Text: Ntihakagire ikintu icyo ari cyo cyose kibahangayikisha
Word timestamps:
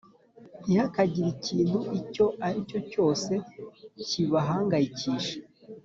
Ntihakagire 0.65 1.27
ikintu 1.37 1.79
icyo 1.99 2.25
ari 2.47 2.59
cyo 2.69 2.79
cyose 2.91 3.31
kibahangayikisha 4.07 5.37